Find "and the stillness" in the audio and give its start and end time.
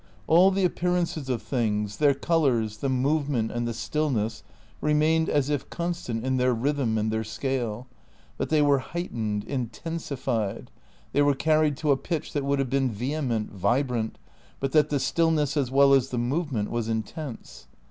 3.51-4.41